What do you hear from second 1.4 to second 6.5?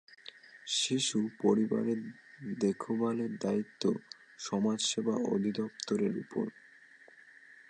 পরিবারের দেখভালের দায়িত্ব সমাজসেবা অধিদপ্তরের ওপর।